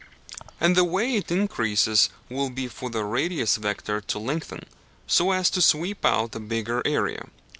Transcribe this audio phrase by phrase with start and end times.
[0.59, 4.65] And the way it increases will be for the radius vector to lengthen,
[5.05, 7.27] so as to sweep out a bigger area.